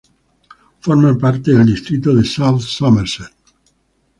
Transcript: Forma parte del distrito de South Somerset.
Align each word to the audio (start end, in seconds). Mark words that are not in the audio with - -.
Forma 0.79 1.15
parte 1.15 1.51
del 1.51 1.63
distrito 1.67 2.11
de 2.15 2.25
South 2.25 2.61
Somerset. 2.61 3.31